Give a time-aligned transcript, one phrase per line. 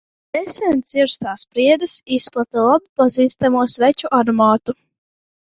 [0.35, 4.77] Nesen cirstās priedes izplata labi pazīstamo sveķu aromātu.